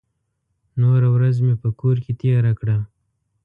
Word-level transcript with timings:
نوره 0.81 1.09
ورځ 1.15 1.35
مې 1.45 1.55
په 1.61 1.69
کور 1.79 1.95
کې 2.03 2.13
تېره 2.21 2.51
کړه. 2.59 2.77